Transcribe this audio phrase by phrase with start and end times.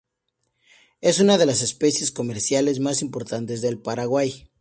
[0.99, 4.49] Es una de las especies comerciales más importantes del Paraguay.